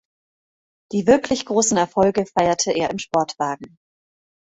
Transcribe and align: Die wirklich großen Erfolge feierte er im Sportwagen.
Die 0.93 1.05
wirklich 1.05 1.45
großen 1.45 1.77
Erfolge 1.77 2.25
feierte 2.25 2.71
er 2.71 2.89
im 2.89 2.97
Sportwagen. 2.97 3.77